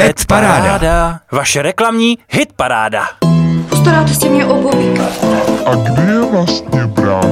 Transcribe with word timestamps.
Ed 0.00 0.26
Paráda. 0.26 1.20
Vaše 1.32 1.62
reklamní 1.62 2.18
hit 2.28 2.52
paráda. 2.52 3.08
Postaráte 3.68 4.14
si 4.14 4.28
mě 4.28 4.46
o 4.46 4.62
bobíka. 4.62 5.04
A 5.66 5.74
kde 5.74 6.02
je 6.02 6.20
vlastně 6.20 6.86
brácha? 6.86 7.28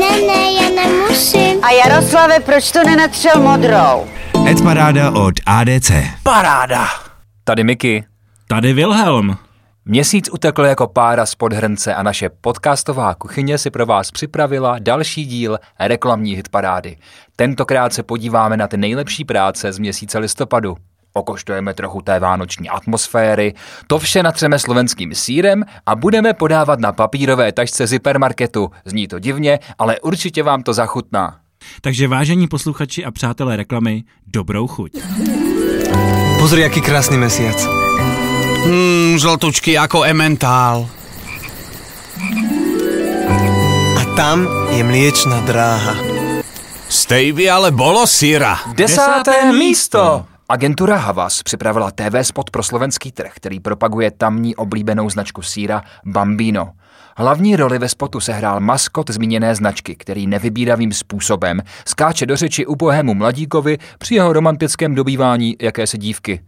Ne, 0.00 0.20
ne, 0.26 0.52
já 0.52 0.84
nemusím. 0.84 1.64
A 1.64 1.70
Jaroslave, 1.70 2.40
proč 2.40 2.72
to 2.72 2.84
nenatřel 2.84 3.42
modrou? 3.42 4.06
Ed 4.46 4.62
Paráda 4.62 5.10
od 5.10 5.34
ADC. 5.46 5.90
Paráda. 6.22 6.88
Tady 7.44 7.64
Miky. 7.64 8.04
Tady 8.48 8.72
Wilhelm. 8.72 9.36
Měsíc 9.84 10.28
utekl 10.32 10.64
jako 10.64 10.86
pára 10.86 11.26
z 11.26 11.34
podhrnce 11.34 11.94
a 11.94 12.02
naše 12.02 12.28
podcastová 12.40 13.14
kuchyně 13.14 13.58
si 13.58 13.70
pro 13.70 13.86
vás 13.86 14.10
připravila 14.10 14.76
další 14.78 15.24
díl 15.24 15.58
reklamní 15.80 16.34
hitparády. 16.34 16.96
Tentokrát 17.36 17.92
se 17.92 18.02
podíváme 18.02 18.56
na 18.56 18.68
ty 18.68 18.76
nejlepší 18.76 19.24
práce 19.24 19.72
z 19.72 19.78
měsíce 19.78 20.18
listopadu. 20.18 20.76
Okoštujeme 21.12 21.74
trochu 21.74 22.02
té 22.02 22.20
vánoční 22.20 22.68
atmosféry, 22.68 23.54
to 23.86 23.98
vše 23.98 24.22
natřeme 24.22 24.58
slovenským 24.58 25.14
sírem 25.14 25.64
a 25.86 25.94
budeme 25.94 26.34
podávat 26.34 26.80
na 26.80 26.92
papírové 26.92 27.52
tašce 27.52 27.86
z 27.86 27.90
hypermarketu. 27.90 28.70
Zní 28.84 29.08
to 29.08 29.18
divně, 29.18 29.58
ale 29.78 30.00
určitě 30.00 30.42
vám 30.42 30.62
to 30.62 30.72
zachutná. 30.72 31.36
Takže 31.80 32.08
vážení 32.08 32.48
posluchači 32.48 33.04
a 33.04 33.10
přátelé 33.10 33.56
reklamy, 33.56 34.04
dobrou 34.26 34.66
chuť. 34.66 34.92
Pozri, 36.38 36.64
aký 36.64 36.80
krásny 36.80 37.16
mesiac. 37.16 37.66
Hmm, 38.64 39.18
žltučky 39.18 39.78
ako 39.78 40.04
ementál. 40.04 40.88
A 43.96 44.02
tam 44.16 44.48
je 44.70 44.84
mliečna 44.84 45.40
dráha. 45.40 45.96
Stejvy 46.88 47.50
ale 47.50 47.70
bolo 47.70 48.06
síra. 48.06 48.58
Desáté 48.74 49.52
místo! 49.52 50.26
Agentura 50.50 50.96
Havas 50.96 51.42
připravila 51.42 51.90
TV 51.90 52.14
spot 52.22 52.50
pro 52.50 52.62
slovenský 52.62 53.12
trh, 53.12 53.32
který 53.34 53.60
propaguje 53.60 54.10
tamní 54.10 54.56
oblíbenou 54.56 55.10
značku 55.10 55.42
síra 55.42 55.82
Bambino. 56.04 56.72
Hlavní 57.20 57.56
roli 57.56 57.78
ve 57.78 57.88
spotu 57.88 58.20
sehrál 58.20 58.60
maskot 58.60 59.10
zmíněné 59.10 59.54
značky, 59.54 59.96
který 59.96 60.26
nevybíravým 60.26 60.92
způsobem 60.92 61.62
skáče 61.84 62.26
do 62.26 62.36
řeči 62.36 62.66
ubohému 62.66 63.14
mladíkovi 63.14 63.78
při 63.98 64.14
jeho 64.14 64.32
romantickém 64.32 64.94
dobývání 64.94 65.56
jakési 65.60 65.98
dívky. 65.98 66.40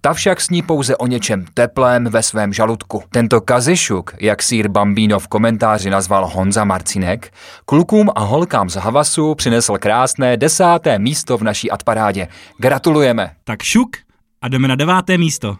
Ta 0.00 0.12
však 0.12 0.40
sní 0.40 0.62
pouze 0.62 0.96
o 0.96 1.06
něčem 1.06 1.44
teplém 1.54 2.04
ve 2.04 2.22
svém 2.22 2.52
žaludku. 2.52 3.02
Tento 3.10 3.40
kazišuk, 3.40 4.14
jak 4.20 4.42
sír 4.42 4.68
Bambino 4.68 5.20
v 5.20 5.28
komentáři 5.28 5.90
nazval 5.90 6.26
Honza 6.26 6.64
Marcinek, 6.64 7.32
klukům 7.64 8.10
a 8.14 8.20
holkám 8.20 8.70
z 8.70 8.74
Havasu 8.74 9.34
přinesl 9.34 9.78
krásné 9.78 10.36
desáté 10.36 10.98
místo 10.98 11.38
v 11.38 11.42
naší 11.42 11.70
adparádě. 11.70 12.28
Gratulujeme! 12.58 13.30
Tak 13.44 13.62
šuk 13.62 13.96
a 14.42 14.48
jdeme 14.48 14.68
na 14.68 14.74
deváté 14.74 15.18
místo. 15.18 15.56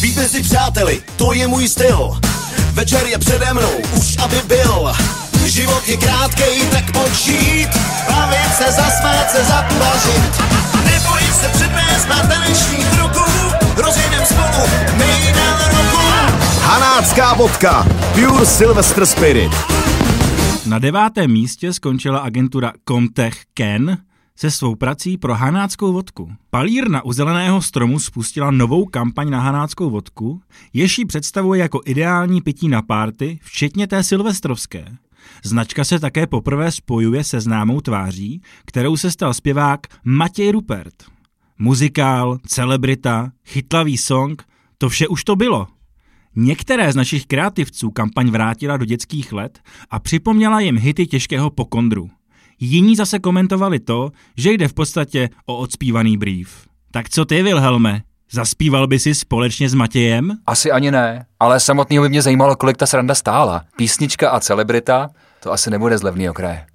Víte 0.00 0.28
si 0.28 0.42
přáteli, 0.42 1.02
to 1.16 1.32
je 1.32 1.46
můj 1.46 1.68
styl. 1.68 2.31
Večer 2.72 3.06
je 3.06 3.18
přede 3.18 3.54
mnou, 3.54 3.78
už 3.98 4.16
aby 4.24 4.36
byl. 4.46 4.92
Život 5.44 5.88
je 5.88 5.96
krátkej, 5.96 6.60
tak 6.70 6.92
pojď 6.92 7.12
žít. 7.14 7.68
Bavit 8.08 8.54
se, 8.56 8.72
zasmát 8.72 9.30
se, 9.30 9.44
zaplažit. 9.44 10.42
Nebojím 10.84 11.32
se 11.32 11.48
předvést 11.48 12.08
má 12.08 12.26
tanečních 12.26 12.86
kroků. 12.96 13.30
Rozjedem 13.76 14.24
spolu 14.24 14.66
nejdál 14.96 15.58
roku. 15.68 16.02
Hanácká 16.60 17.34
vodka. 17.34 17.86
Pure 18.14 18.46
Sylvester 18.46 19.06
Spirit. 19.06 19.52
Na 20.66 20.78
devátém 20.78 21.30
místě 21.32 21.72
skončila 21.72 22.18
agentura 22.18 22.72
Comtech 22.88 23.34
Ken 23.54 23.98
se 24.42 24.50
svou 24.50 24.74
prací 24.74 25.18
pro 25.18 25.34
hanáckou 25.34 25.92
vodku. 25.92 26.32
Palírna 26.50 27.04
u 27.04 27.12
zeleného 27.12 27.62
stromu 27.62 27.98
spustila 27.98 28.50
novou 28.50 28.84
kampaň 28.84 29.30
na 29.30 29.40
hanáckou 29.40 29.90
vodku, 29.90 30.42
jež 30.72 30.98
ji 30.98 31.04
představuje 31.04 31.60
jako 31.60 31.80
ideální 31.84 32.40
pití 32.40 32.68
na 32.68 32.82
párty, 32.82 33.38
včetně 33.42 33.86
té 33.86 34.02
silvestrovské. 34.02 34.84
Značka 35.44 35.84
se 35.84 36.00
také 36.00 36.26
poprvé 36.26 36.72
spojuje 36.72 37.24
se 37.24 37.40
známou 37.40 37.80
tváří, 37.80 38.42
kterou 38.66 38.96
se 38.96 39.10
stal 39.10 39.34
zpěvák 39.34 39.80
Matěj 40.04 40.50
Rupert. 40.50 40.94
Muzikál, 41.58 42.38
celebrita, 42.46 43.32
chytlavý 43.46 43.96
song, 43.96 44.42
to 44.78 44.88
vše 44.88 45.08
už 45.08 45.24
to 45.24 45.36
bylo. 45.36 45.66
Některé 46.36 46.92
z 46.92 46.96
našich 46.96 47.26
kreativců 47.26 47.90
kampaň 47.90 48.30
vrátila 48.30 48.76
do 48.76 48.84
dětských 48.84 49.32
let 49.32 49.58
a 49.90 49.98
připomněla 49.98 50.60
jim 50.60 50.78
hity 50.78 51.06
těžkého 51.06 51.50
pokondru. 51.50 52.10
Jiní 52.64 52.96
zase 52.96 53.18
komentovali 53.18 53.80
to, 53.80 54.10
že 54.36 54.52
jde 54.52 54.68
v 54.68 54.74
podstatě 54.74 55.28
o 55.46 55.56
odspívaný 55.56 56.16
brief. 56.16 56.66
Tak 56.90 57.08
co 57.08 57.24
ty, 57.24 57.42
Wilhelme? 57.42 58.00
Zaspíval 58.32 58.86
by 58.86 58.98
si 58.98 59.14
společně 59.14 59.68
s 59.68 59.74
Matějem? 59.74 60.30
Asi 60.46 60.70
ani 60.70 60.90
ne, 60.90 61.26
ale 61.40 61.60
samotného 61.60 62.02
by 62.02 62.08
mě 62.08 62.22
zajímalo, 62.22 62.56
kolik 62.56 62.76
ta 62.76 62.86
sranda 62.86 63.14
stála. 63.14 63.62
Písnička 63.76 64.30
a 64.30 64.40
celebrita, 64.40 65.08
to 65.42 65.52
asi 65.52 65.70
nebude 65.70 65.98
z 65.98 66.02
levného 66.02 66.34
kraje. 66.34 66.66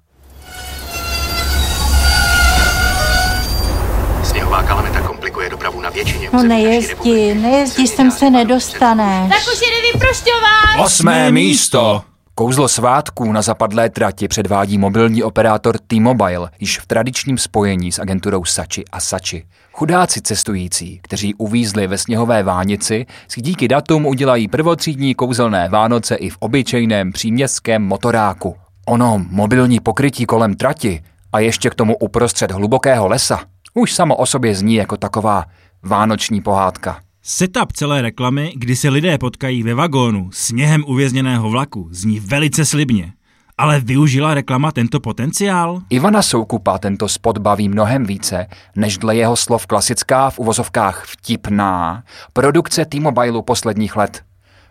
Sněhová 4.24 4.62
kalamita 4.62 5.00
komplikuje 5.00 5.50
dopravu 5.50 5.80
na 5.80 5.90
většině 5.90 6.30
No 6.32 6.42
nejezdí, 6.42 7.34
nejezdí, 7.34 7.86
sem 7.86 8.10
se 8.10 8.30
nedostaneš. 8.30 9.28
Tak 9.28 9.42
už 9.54 9.60
jede 9.60 9.92
vyprošťovat. 9.92 10.84
Osmé 10.86 11.30
místo! 11.30 12.02
Kouzlo 12.38 12.68
svátků 12.68 13.32
na 13.32 13.42
zapadlé 13.42 13.90
trati 13.90 14.28
předvádí 14.28 14.78
mobilní 14.78 15.22
operátor 15.22 15.78
T-Mobile 15.78 16.50
již 16.60 16.78
v 16.78 16.86
tradičním 16.86 17.38
spojení 17.38 17.92
s 17.92 17.98
agenturou 17.98 18.44
Sači 18.44 18.84
a 18.92 19.00
Sači. 19.00 19.44
Chudáci 19.72 20.20
cestující, 20.22 21.00
kteří 21.02 21.34
uvízli 21.34 21.86
ve 21.86 21.98
sněhové 21.98 22.42
vánici, 22.42 23.06
si 23.28 23.40
díky 23.40 23.68
datum 23.68 24.06
udělají 24.06 24.48
prvotřídní 24.48 25.14
kouzelné 25.14 25.68
Vánoce 25.68 26.14
i 26.14 26.30
v 26.30 26.36
obyčejném 26.40 27.12
příměstském 27.12 27.82
motoráku. 27.82 28.56
Ono 28.86 29.24
mobilní 29.30 29.80
pokrytí 29.80 30.26
kolem 30.26 30.54
trati 30.54 31.02
a 31.32 31.40
ještě 31.40 31.70
k 31.70 31.74
tomu 31.74 31.96
uprostřed 31.96 32.50
hlubokého 32.50 33.08
lesa 33.08 33.40
už 33.74 33.92
samo 33.94 34.16
o 34.16 34.26
sobě 34.26 34.54
zní 34.54 34.74
jako 34.74 34.96
taková 34.96 35.44
vánoční 35.82 36.40
pohádka. 36.40 37.00
Setup 37.30 37.72
celé 37.72 38.02
reklamy, 38.02 38.52
kdy 38.56 38.76
se 38.76 38.88
lidé 38.88 39.18
potkají 39.18 39.62
ve 39.62 39.74
vagónu 39.74 40.30
sněhem 40.32 40.84
uvězněného 40.86 41.50
vlaku, 41.50 41.88
zní 41.90 42.20
velice 42.20 42.64
slibně. 42.64 43.12
Ale 43.58 43.80
využila 43.80 44.34
reklama 44.34 44.72
tento 44.72 45.00
potenciál? 45.00 45.80
Ivana 45.90 46.22
Soukupa 46.22 46.78
tento 46.78 47.08
spot 47.08 47.38
baví 47.38 47.68
mnohem 47.68 48.06
více, 48.06 48.46
než 48.76 48.98
dle 48.98 49.16
jeho 49.16 49.36
slov 49.36 49.66
klasická 49.66 50.30
v 50.30 50.38
uvozovkách 50.38 51.04
vtipná 51.06 52.02
produkce 52.32 52.84
T-Mobile 52.84 53.42
posledních 53.42 53.96
let. 53.96 54.22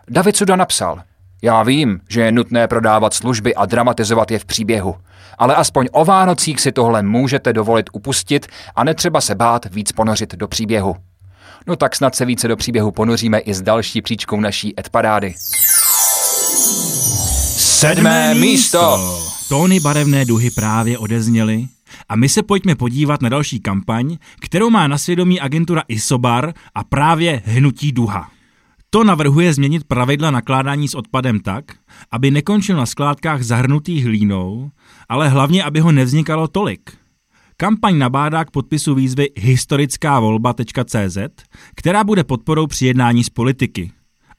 David 0.10 0.38
Suda 0.38 0.56
napsal, 0.56 1.02
já 1.42 1.64
vím, 1.64 2.00
že 2.10 2.22
je 2.22 2.32
nutné 2.32 2.68
prodávat 2.68 3.14
služby 3.14 3.56
a 3.56 3.66
dramatizovat 3.66 4.32
je 4.32 4.40
v 4.40 4.46
příběhu, 4.46 4.96
ale 5.38 5.56
aspoň 5.56 5.88
o 5.92 6.06
Vánocích 6.06 6.62
si 6.62 6.72
tohle 6.72 7.04
můžete 7.04 7.54
dovolit 7.54 7.90
upustit 7.94 8.48
a 8.76 8.84
netřeba 8.84 9.22
se 9.22 9.36
bát 9.36 9.66
víc 9.66 9.92
ponořit 9.92 10.36
do 10.36 10.48
příběhu. 10.48 10.96
No 11.68 11.76
tak 11.76 11.96
snad 11.96 12.16
se 12.16 12.26
více 12.26 12.48
do 12.48 12.56
příběhu 12.56 12.92
ponoříme 12.92 13.40
i 13.40 13.54
s 13.54 13.62
další 13.62 14.02
příčkou 14.02 14.40
naší 14.40 14.74
Edparády. 14.80 15.34
Sedmé 17.58 18.36
místo! 18.36 19.00
Tóny 19.50 19.80
barevné 19.80 20.26
duhy 20.26 20.52
právě 20.52 20.98
odezněly 20.98 21.68
a 22.10 22.16
my 22.16 22.30
se 22.30 22.44
pojďme 22.44 22.76
podívat 22.76 23.22
na 23.22 23.30
další 23.30 23.60
kampaň, 23.60 24.18
kterou 24.42 24.70
má 24.70 24.88
na 24.88 24.98
svědomí 24.98 25.40
agentura 25.40 25.84
Isobar 25.88 26.54
a 26.76 26.84
právě 26.84 27.42
Hnutí 27.46 27.92
duha. 27.92 28.30
To 28.90 29.04
navrhuje 29.04 29.54
změnit 29.54 29.84
pravidla 29.84 30.32
nakládání 30.32 30.88
s 30.88 30.96
odpadem 30.96 31.40
tak, 31.40 31.66
aby 32.12 32.32
nekončil 32.32 32.78
na 32.78 32.86
skládkách 32.86 33.44
zahrnutých 33.44 34.06
hlínou, 34.06 34.72
ale 35.10 35.30
hlavně, 35.30 35.64
aby 35.64 35.80
ho 35.80 35.92
nevznikalo 35.92 36.48
tolik. 36.48 36.98
Kampaň 37.60 37.98
nabádá 37.98 38.46
k 38.46 38.52
podpisu 38.52 38.96
výzvy 38.96 39.30
historickávolba.cz, 39.38 41.18
která 41.76 42.04
bude 42.04 42.24
podporou 42.24 42.68
při 42.68 42.86
jednání 42.86 43.24
z 43.24 43.30
politiky. 43.30 43.92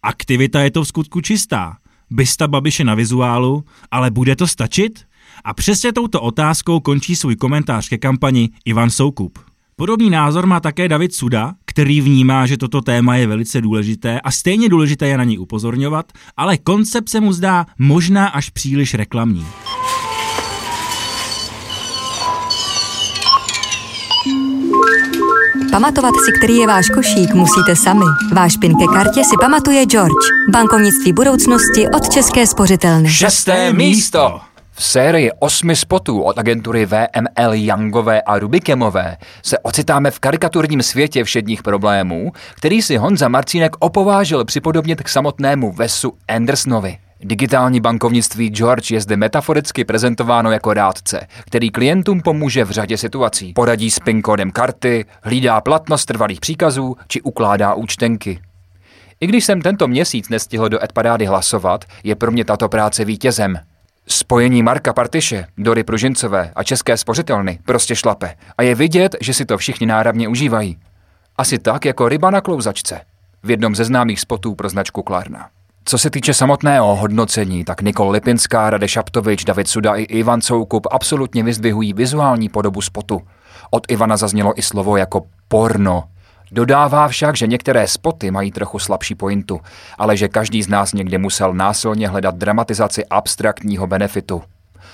Aktivita 0.02 0.60
je 0.60 0.70
to 0.70 0.84
v 0.84 0.88
skutku 0.88 1.20
čistá. 1.20 1.76
Bysta 2.10 2.48
Babiše 2.48 2.84
na 2.84 2.94
vizuálu, 2.94 3.64
ale 3.90 4.10
bude 4.10 4.36
to 4.36 4.46
stačit? 4.46 5.00
A 5.44 5.54
přesně 5.54 5.92
touto 5.92 6.20
otázkou 6.20 6.80
končí 6.80 7.16
svůj 7.16 7.36
komentář 7.36 7.88
ke 7.88 7.98
kampani 7.98 8.50
Ivan 8.64 8.90
Soukup. 8.90 9.38
Podobný 9.76 10.10
názor 10.10 10.46
má 10.46 10.60
také 10.60 10.88
David 10.88 11.14
Suda, 11.14 11.54
který 11.64 12.00
vnímá, 12.00 12.46
že 12.46 12.56
toto 12.56 12.80
téma 12.80 13.16
je 13.16 13.26
velice 13.26 13.60
důležité 13.60 14.20
a 14.20 14.30
stejně 14.30 14.68
důležité 14.68 15.08
je 15.08 15.18
na 15.18 15.24
ní 15.24 15.38
upozorňovat, 15.38 16.12
ale 16.36 16.58
koncept 16.58 17.08
se 17.08 17.20
mu 17.20 17.32
zdá 17.32 17.66
možná 17.78 18.28
až 18.28 18.50
příliš 18.50 18.94
reklamní. 18.94 19.46
Pamatovat 25.78 26.14
si, 26.14 26.32
který 26.38 26.56
je 26.56 26.66
váš 26.66 26.90
košík, 26.90 27.34
musíte 27.34 27.76
sami. 27.76 28.04
Váš 28.32 28.56
PIN 28.56 28.74
ke 28.78 28.86
kartě 28.94 29.24
si 29.24 29.36
pamatuje 29.40 29.86
George. 29.86 30.26
Bankovnictví 30.52 31.12
budoucnosti 31.12 31.88
od 31.96 32.08
České 32.08 32.46
spořitelny. 32.46 33.08
Šesté 33.08 33.72
místo! 33.72 34.40
V 34.72 34.84
sérii 34.84 35.30
osmi 35.38 35.76
spotů 35.76 36.22
od 36.22 36.38
agentury 36.38 36.86
VML 36.86 37.52
Youngové 37.52 38.22
a 38.22 38.38
Rubikemové 38.38 39.16
se 39.42 39.58
ocitáme 39.58 40.10
v 40.10 40.18
karikaturním 40.18 40.82
světě 40.82 41.24
všedních 41.24 41.62
problémů, 41.62 42.32
který 42.54 42.82
si 42.82 42.96
Honza 42.96 43.28
Marcínek 43.28 43.76
opovážil 43.78 44.44
připodobnit 44.44 45.02
k 45.02 45.08
samotnému 45.08 45.72
Vesu 45.72 46.12
Andersonovi. 46.28 46.98
Digitální 47.20 47.80
bankovnictví 47.80 48.48
George 48.48 48.90
je 48.90 49.00
zde 49.00 49.16
metaforicky 49.16 49.84
prezentováno 49.84 50.50
jako 50.50 50.74
rádce, 50.74 51.26
který 51.44 51.70
klientům 51.70 52.20
pomůže 52.20 52.64
v 52.64 52.70
řadě 52.70 52.96
situací. 52.96 53.52
Poradí 53.52 53.90
s 53.90 53.98
PIN 53.98 54.22
kódem 54.22 54.50
karty, 54.50 55.04
hlídá 55.22 55.60
platnost 55.60 56.04
trvalých 56.04 56.40
příkazů 56.40 56.96
či 57.08 57.22
ukládá 57.22 57.74
účtenky. 57.74 58.40
I 59.20 59.26
když 59.26 59.44
jsem 59.44 59.62
tento 59.62 59.88
měsíc 59.88 60.28
nestihl 60.28 60.68
do 60.68 60.84
Edparády 60.84 61.26
hlasovat, 61.26 61.84
je 62.04 62.14
pro 62.14 62.30
mě 62.30 62.44
tato 62.44 62.68
práce 62.68 63.04
vítězem. 63.04 63.58
Spojení 64.06 64.62
Marka 64.62 64.92
Partiše, 64.92 65.46
Dory 65.58 65.84
Pružincové 65.84 66.52
a 66.56 66.62
České 66.62 66.96
spořitelny 66.96 67.58
prostě 67.64 67.96
šlape 67.96 68.34
a 68.58 68.62
je 68.62 68.74
vidět, 68.74 69.16
že 69.20 69.34
si 69.34 69.44
to 69.44 69.58
všichni 69.58 69.86
náravně 69.86 70.28
užívají. 70.28 70.78
Asi 71.36 71.58
tak 71.58 71.84
jako 71.84 72.08
ryba 72.08 72.30
na 72.30 72.40
klouzačce. 72.40 73.00
V 73.42 73.50
jednom 73.50 73.74
ze 73.74 73.84
známých 73.84 74.20
spotů 74.20 74.54
pro 74.54 74.68
značku 74.68 75.02
Klarna. 75.02 75.48
Co 75.90 75.98
se 75.98 76.10
týče 76.10 76.34
samotného 76.34 76.96
hodnocení, 76.96 77.64
tak 77.64 77.82
Nikol 77.82 78.10
Lipinská, 78.10 78.70
Rade 78.70 78.88
Šaptovič, 78.88 79.44
David 79.44 79.68
Suda 79.68 79.94
i 79.94 80.02
Ivan 80.02 80.40
Soukup 80.40 80.86
absolutně 80.90 81.42
vyzdvihují 81.42 81.92
vizuální 81.92 82.48
podobu 82.48 82.80
spotu. 82.80 83.20
Od 83.70 83.90
Ivana 83.90 84.16
zaznělo 84.16 84.58
i 84.58 84.62
slovo 84.62 84.96
jako 84.96 85.22
porno. 85.48 86.04
Dodává 86.52 87.08
však, 87.08 87.36
že 87.36 87.46
některé 87.46 87.88
spoty 87.88 88.30
mají 88.30 88.52
trochu 88.52 88.78
slabší 88.78 89.14
pointu, 89.14 89.60
ale 89.98 90.16
že 90.16 90.28
každý 90.28 90.62
z 90.62 90.68
nás 90.68 90.92
někdy 90.92 91.18
musel 91.18 91.54
násilně 91.54 92.08
hledat 92.08 92.34
dramatizaci 92.34 93.06
abstraktního 93.06 93.86
benefitu. 93.86 94.42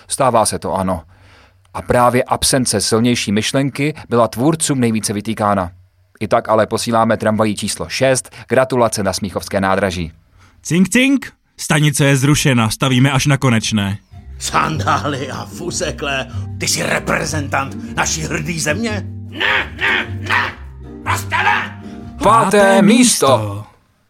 Stává 0.09 0.47
se 0.47 0.59
to 0.59 0.75
ano. 0.75 1.03
A 1.75 1.83
právě 1.83 2.23
absence 2.23 2.81
silnější 2.81 3.33
myšlenky 3.33 3.95
byla 4.09 4.29
tvůrcům 4.29 4.81
nejvíce 4.81 5.13
vytýkána. 5.13 5.71
I 6.21 6.29
tak 6.29 6.49
ale 6.49 6.67
posíláme 6.67 7.17
tramvají 7.17 7.57
číslo 7.57 7.89
6, 7.89 8.31
gratulace 8.49 9.03
na 9.03 9.13
Smíchovské 9.13 9.61
nádraží. 9.61 10.13
Cink, 10.65 10.89
cink, 10.89 11.33
stanice 11.57 12.05
je 12.05 12.17
zrušena, 12.17 12.71
stavíme 12.71 13.11
až 13.11 13.27
na 13.27 13.37
konečné. 13.37 13.99
Sandály 14.39 15.31
a 15.31 15.45
fusekle, 15.45 16.27
ty 16.59 16.69
jsi 16.69 16.83
reprezentant 16.83 17.97
naší 17.97 18.21
hrdý 18.21 18.61
země? 18.61 19.07
Ne, 19.29 19.77
ne, 19.77 20.19
ne, 20.29 20.55
prostě 21.03 21.37
ne! 21.37 21.83
Páté 22.23 22.83
místo! 22.83 23.65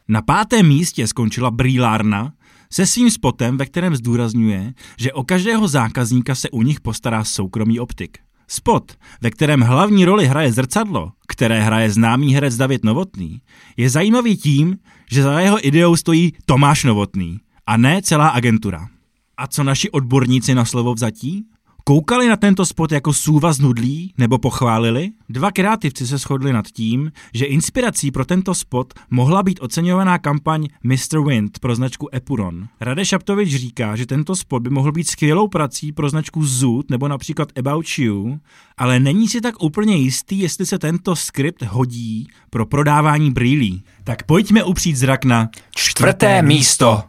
Na 0.09 0.23
pátém 0.23 0.69
místě 0.69 1.07
skončila 1.07 1.51
brýlárna 1.51 2.33
se 2.73 2.87
svým 2.87 3.11
spotem, 3.11 3.57
ve 3.59 3.67
kterém 3.67 3.97
zdůrazňuje, 3.97 4.73
že 4.97 5.13
o 5.13 5.25
každého 5.25 5.69
zákazníka 5.69 6.35
se 6.35 6.51
u 6.51 6.63
nich 6.63 6.81
postará 6.81 7.25
soukromý 7.25 7.81
optik. 7.81 8.19
Spot, 8.49 8.93
ve 9.21 9.31
kterém 9.31 9.61
hlavní 9.61 10.05
roli 10.05 10.27
hraje 10.27 10.53
zrcadlo, 10.53 11.13
které 11.27 11.63
hraje 11.63 11.91
známý 11.91 12.35
herec 12.35 12.57
David 12.57 12.85
Novotný, 12.85 13.41
je 13.77 13.91
zajímavý 13.91 14.37
tím, 14.37 14.79
že 15.11 15.23
za 15.23 15.41
jeho 15.41 15.67
ideou 15.67 15.97
stojí 15.97 16.33
Tomáš 16.47 16.85
Novotný 16.85 17.41
a 17.67 17.77
ne 17.77 18.03
celá 18.03 18.29
agentura. 18.29 18.89
A 19.37 19.47
co 19.47 19.65
naši 19.65 19.91
odborníci 19.91 20.55
na 20.55 20.65
slovo 20.65 20.95
vzatí? 20.95 21.47
Koukali 21.87 22.29
na 22.29 22.37
tento 22.37 22.67
spot 22.67 22.93
jako 22.93 23.13
sůva 23.13 23.53
z 23.53 23.61
nudlí 23.61 24.15
nebo 24.19 24.39
pochválili? 24.39 25.11
Dva 25.29 25.53
kreativci 25.53 26.07
se 26.07 26.19
shodli 26.19 26.53
nad 26.53 26.67
tím, 26.67 27.13
že 27.35 27.45
inspirací 27.45 28.11
pro 28.11 28.25
tento 28.25 28.55
spot 28.55 28.95
mohla 29.11 29.43
být 29.43 29.59
oceňovaná 29.63 30.19
kampaň 30.19 30.69
Mr. 30.83 31.21
Wind 31.27 31.59
pro 31.59 31.75
značku 31.75 32.09
Epuron. 32.15 32.69
Rade 32.81 33.05
Šaptovič 33.05 33.55
říká, 33.55 33.97
že 33.97 34.07
tento 34.07 34.37
spot 34.37 34.63
by 34.63 34.71
mohl 34.71 34.93
být 34.93 35.09
skvělou 35.09 35.49
prací 35.49 35.93
pro 35.93 36.11
značku 36.11 36.47
Zoot 36.47 36.91
nebo 36.91 37.09
například 37.09 37.49
About 37.59 37.87
You, 37.99 38.39
ale 38.79 39.01
není 39.01 39.29
si 39.29 39.41
tak 39.41 39.63
úplně 39.63 39.97
jistý, 39.97 40.39
jestli 40.39 40.67
se 40.67 40.79
tento 40.79 41.17
skript 41.17 41.63
hodí 41.63 42.29
pro 42.51 42.67
prodávání 42.67 43.31
brýlí. 43.31 43.85
Tak 44.05 44.23
pojďme 44.23 44.65
upřít 44.65 44.97
zrak 44.97 45.25
na 45.25 45.49
čtvrté 45.75 46.43
místo. 46.43 47.03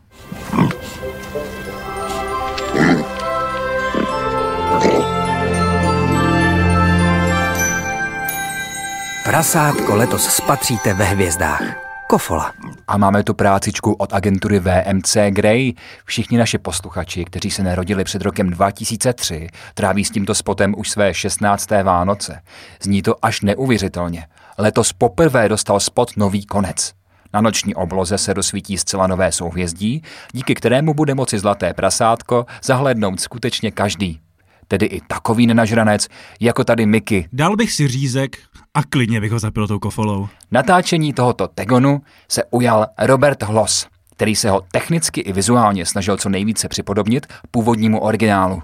Prasátko 9.24 9.96
letos 9.96 10.24
spatříte 10.24 10.94
ve 10.94 11.06
hvězdách. 11.06 11.62
Kofola. 12.08 12.54
A 12.88 12.98
máme 12.98 13.24
tu 13.24 13.34
prácičku 13.34 13.94
od 13.94 14.14
agentury 14.14 14.60
VMC 14.60 15.18
Grey. 15.30 15.74
Všichni 16.06 16.38
naši 16.38 16.58
posluchači, 16.58 17.26
kteří 17.26 17.52
se 17.52 17.64
narodili 17.64 18.04
před 18.04 18.22
rokem 18.22 18.50
2003, 18.50 19.48
tráví 19.74 20.06
s 20.06 20.10
tímto 20.10 20.36
spotem 20.36 20.76
už 20.78 20.90
své 20.90 21.14
16. 21.14 21.70
Vánoce. 21.84 22.42
Zní 22.82 23.02
to 23.02 23.26
až 23.26 23.42
neuvěřitelně. 23.42 24.28
Letos 24.58 24.94
poprvé 24.94 25.50
dostal 25.50 25.80
spot 25.80 26.18
nový 26.18 26.46
konec. 26.46 26.94
Na 27.34 27.42
noční 27.42 27.76
obloze 27.76 28.18
se 28.18 28.34
rozsvítí 28.34 28.78
zcela 28.78 29.08
nové 29.08 29.32
souhvězdí, 29.32 30.04
díky 30.34 30.56
kterému 30.56 30.94
bude 30.94 31.16
moci 31.16 31.40
zlaté 31.40 31.74
prasátko 31.74 32.46
zahlednout 32.64 33.20
skutečně 33.20 33.72
každý. 33.72 34.25
Tedy 34.68 34.86
i 34.86 35.02
takový 35.08 35.48
nenažranec, 35.48 36.08
jako 36.40 36.64
tady 36.64 36.86
Miky. 36.86 37.28
Dal 37.34 37.56
bych 37.56 37.72
si 37.72 37.88
řízek 37.88 38.38
a 38.74 38.84
klidně 38.84 39.22
bych 39.22 39.32
ho 39.32 39.40
zapil 39.40 39.68
tou 39.68 39.80
kofolou. 39.80 40.28
Natáčení 40.52 41.14
tohoto 41.14 41.48
tegonu 41.48 42.02
se 42.30 42.44
ujal 42.52 42.88
Robert 43.00 43.44
Hloss, 43.44 43.88
který 44.16 44.36
se 44.36 44.50
ho 44.50 44.62
technicky 44.72 45.22
i 45.22 45.34
vizuálně 45.34 45.86
snažil 45.86 46.18
co 46.18 46.30
nejvíce 46.30 46.68
připodobnit 46.68 47.28
původnímu 47.52 48.00
originálu. 48.00 48.62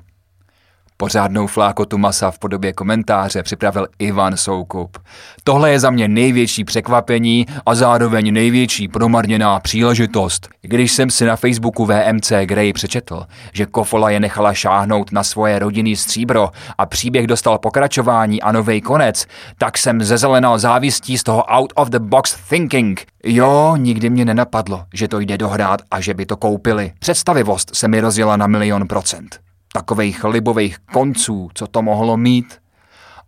Pořádnou 1.02 1.48
flákotu 1.48 1.98
masa 1.98 2.32
v 2.32 2.40
podobě 2.40 2.74
komentáře 2.74 3.44
připravil 3.44 3.88
Ivan 4.00 4.38
Soukup. 4.38 4.98
Tohle 5.44 5.72
je 5.72 5.80
za 5.80 5.90
mě 5.90 6.08
největší 6.08 6.64
překvapení 6.64 7.46
a 7.66 7.76
zároveň 7.76 8.34
největší 8.34 8.88
promarněná 8.88 9.60
příležitost. 9.60 10.50
Když 10.62 10.92
jsem 10.92 11.10
si 11.10 11.26
na 11.26 11.36
Facebooku 11.36 11.86
VMC 11.86 12.32
Grey 12.46 12.74
přečetl, 12.74 13.26
že 13.54 13.66
Kofola 13.66 14.10
je 14.10 14.20
nechala 14.20 14.54
šáhnout 14.54 15.12
na 15.12 15.24
svoje 15.24 15.60
rodinný 15.60 15.96
stříbro 15.96 16.50
a 16.78 16.86
příběh 16.86 17.28
dostal 17.28 17.58
pokračování 17.58 18.42
a 18.42 18.52
nový 18.52 18.82
konec, 18.82 19.26
tak 19.58 19.78
jsem 19.78 20.04
zezelenal 20.04 20.60
závistí 20.60 21.18
z 21.18 21.24
toho 21.24 21.44
out 21.44 21.74
of 21.76 21.90
the 21.90 22.00
box 22.00 22.36
thinking. 22.50 23.06
Jo, 23.24 23.76
nikdy 23.78 24.10
mě 24.10 24.26
nenapadlo, 24.26 24.84
že 24.94 25.08
to 25.08 25.20
jde 25.20 25.38
dohrát 25.38 25.82
a 25.92 26.02
že 26.02 26.14
by 26.14 26.26
to 26.26 26.38
koupili. 26.38 26.92
Představivost 27.00 27.76
se 27.76 27.88
mi 27.88 28.00
rozjela 28.00 28.38
na 28.38 28.48
milion 28.48 28.88
procent 28.88 29.51
takových 29.74 30.24
libových 30.24 30.78
konců, 30.80 31.50
co 31.54 31.68
to 31.68 31.82
mohlo 31.82 32.18
mít. 32.18 32.62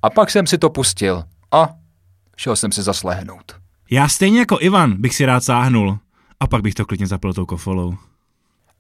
A 0.02 0.10
pak 0.10 0.32
jsem 0.32 0.48
si 0.48 0.58
to 0.58 0.70
pustil 0.70 1.24
a 1.52 1.70
šel 2.38 2.56
jsem 2.56 2.72
si 2.72 2.82
zaslehnout. 2.84 3.56
Já 3.92 4.08
stejně 4.08 4.40
jako 4.40 4.58
Ivan 4.62 5.02
bych 5.02 5.16
si 5.16 5.26
rád 5.26 5.44
sáhnul 5.44 5.98
a 6.40 6.48
pak 6.48 6.62
bych 6.62 6.74
to 6.74 6.86
klidně 6.86 7.08
zapil 7.08 7.34
tou 7.34 7.46
kofolou. 7.46 7.96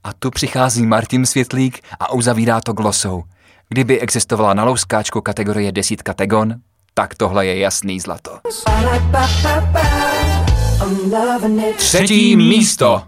A 0.03 0.13
tu 0.13 0.31
přichází 0.31 0.85
Martin 0.85 1.25
Světlík 1.25 1.79
a 1.99 2.11
uzavírá 2.11 2.61
to 2.61 2.73
glosou. 2.73 3.23
Kdyby 3.69 3.99
existovala 3.99 4.53
na 4.53 4.63
louskáčku 4.63 5.21
kategorie 5.21 5.71
desítka 5.71 6.13
Tegon, 6.13 6.55
tak 6.93 7.15
tohle 7.15 7.45
je 7.45 7.59
jasný 7.59 7.99
zlato. 7.99 8.39
Třetí 11.77 12.35
místo. 12.35 13.03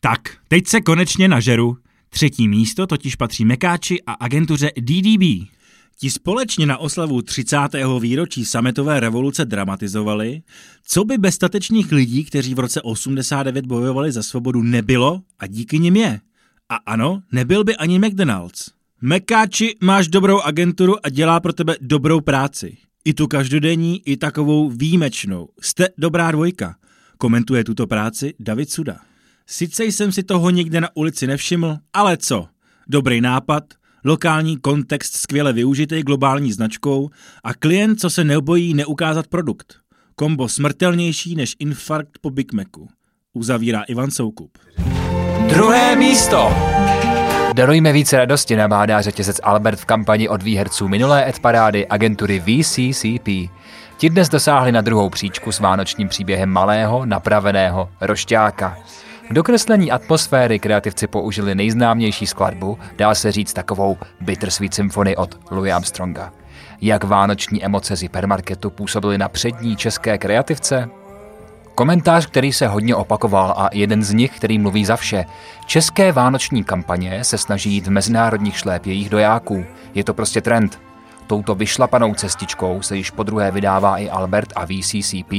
Tak, 0.00 0.20
teď 0.48 0.66
se 0.66 0.80
konečně 0.80 1.28
nažeru. 1.28 1.76
Třetí 2.10 2.48
místo 2.48 2.86
totiž 2.86 3.16
patří 3.16 3.44
Mekáči 3.44 4.02
a 4.06 4.12
agentuře 4.12 4.70
DDB. 4.80 5.50
Ti 5.98 6.10
společně 6.10 6.66
na 6.66 6.78
oslavu 6.78 7.22
30. 7.22 7.56
výročí 8.00 8.44
sametové 8.44 9.00
revoluce 9.00 9.44
dramatizovali, 9.44 10.42
co 10.86 11.04
by 11.04 11.18
bez 11.18 11.34
statečných 11.34 11.92
lidí, 11.92 12.24
kteří 12.24 12.54
v 12.54 12.58
roce 12.58 12.82
89 12.82 13.66
bojovali 13.66 14.12
za 14.12 14.22
svobodu, 14.22 14.62
nebylo 14.62 15.20
a 15.38 15.46
díky 15.46 15.78
nim 15.78 15.96
je. 15.96 16.20
A 16.68 16.74
ano, 16.74 17.22
nebyl 17.32 17.64
by 17.64 17.76
ani 17.76 17.98
McDonald's. 17.98 18.70
Mekáči, 19.02 19.76
máš 19.82 20.08
dobrou 20.08 20.40
agenturu 20.40 21.06
a 21.06 21.08
dělá 21.08 21.40
pro 21.40 21.52
tebe 21.52 21.76
dobrou 21.80 22.20
práci. 22.20 22.76
I 23.04 23.14
tu 23.14 23.26
každodenní, 23.26 24.02
i 24.08 24.16
takovou 24.16 24.70
výjimečnou. 24.70 25.48
Jste 25.60 25.88
dobrá 25.98 26.30
dvojka. 26.30 26.76
Komentuje 27.18 27.64
tuto 27.64 27.86
práci 27.86 28.34
David 28.40 28.70
Suda. 28.70 29.09
Sice 29.52 29.84
jsem 29.84 30.12
si 30.12 30.22
toho 30.22 30.50
nikde 30.50 30.80
na 30.80 30.88
ulici 30.94 31.26
nevšiml, 31.26 31.76
ale 31.92 32.16
co? 32.16 32.46
Dobrý 32.88 33.20
nápad, 33.20 33.64
lokální 34.04 34.56
kontext 34.56 35.16
skvěle 35.16 35.52
využitý 35.52 36.02
globální 36.02 36.52
značkou 36.52 37.10
a 37.44 37.54
klient, 37.54 38.00
co 38.00 38.10
se 38.10 38.24
nebojí 38.24 38.74
neukázat 38.74 39.26
produkt. 39.26 39.76
Kombo 40.14 40.48
smrtelnější 40.48 41.36
než 41.36 41.56
infarkt 41.58 42.18
po 42.20 42.30
Big 42.30 42.52
Macu. 42.52 42.88
Uzavírá 43.32 43.82
Ivan 43.82 44.10
Soukup. 44.10 44.58
Druhé 45.48 45.96
místo! 45.96 46.50
Darujme 47.54 47.92
více 47.92 48.16
radosti, 48.16 48.56
nabádá 48.56 49.00
řetězec 49.00 49.40
Albert 49.42 49.78
v 49.78 49.84
kampani 49.84 50.28
od 50.28 50.42
výherců 50.42 50.88
minulé 50.88 51.28
etparády 51.28 51.86
agentury 51.86 52.40
VCCP. 52.40 53.28
Ti 53.96 54.10
dnes 54.10 54.28
dosáhli 54.28 54.72
na 54.72 54.80
druhou 54.80 55.10
příčku 55.10 55.52
s 55.52 55.60
vánočním 55.60 56.08
příběhem 56.08 56.48
malého, 56.48 57.06
napraveného 57.06 57.88
rošťáka. 58.00 58.76
K 59.30 59.32
dokreslení 59.32 59.92
atmosféry 59.92 60.58
kreativci 60.58 61.06
použili 61.06 61.54
nejznámější 61.54 62.26
skladbu, 62.26 62.78
dá 62.96 63.14
se 63.14 63.32
říct 63.32 63.52
takovou 63.52 63.98
Bittersweet 64.20 64.74
Symphony 64.74 65.16
od 65.16 65.38
Louis 65.50 65.72
Armstronga. 65.72 66.32
Jak 66.80 67.04
vánoční 67.04 67.64
emoce 67.64 67.96
z 67.96 68.02
hypermarketu 68.02 68.70
působily 68.70 69.18
na 69.18 69.28
přední 69.28 69.76
české 69.76 70.18
kreativce? 70.18 70.88
Komentář, 71.74 72.26
který 72.26 72.52
se 72.52 72.68
hodně 72.68 72.94
opakoval 72.94 73.54
a 73.56 73.68
jeden 73.72 74.02
z 74.02 74.12
nich, 74.12 74.36
který 74.36 74.58
mluví 74.58 74.84
za 74.84 74.96
vše. 74.96 75.24
České 75.66 76.12
vánoční 76.12 76.64
kampaně 76.64 77.24
se 77.24 77.38
snaží 77.38 77.72
jít 77.72 77.86
v 77.86 77.90
mezinárodních 77.90 78.58
šlépějích 78.58 79.10
dojáků. 79.10 79.64
Je 79.94 80.04
to 80.04 80.14
prostě 80.14 80.40
trend. 80.40 80.80
Touto 81.26 81.54
vyšlapanou 81.54 82.14
cestičkou 82.14 82.82
se 82.82 82.96
již 82.96 83.10
po 83.10 83.22
druhé 83.22 83.50
vydává 83.50 83.98
i 83.98 84.10
Albert 84.10 84.52
a 84.56 84.66
VCCP 84.66 85.32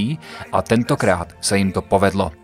a 0.51 0.61
tentokrát 0.61 1.27
se 1.41 1.57
jim 1.57 1.71
to 1.71 1.81
povedlo. 1.81 2.40